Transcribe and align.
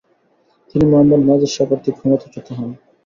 তিনি 0.69 0.83
মুহাম্মদ 0.91 1.21
নাদির 1.27 1.51
শাহ 1.55 1.65
কর্তৃক 1.69 1.95
ক্ষমতাচ্যুত 1.97 2.47
হন। 2.57 2.69